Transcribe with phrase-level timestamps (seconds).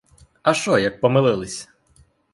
[0.43, 1.69] А шо, як помилились?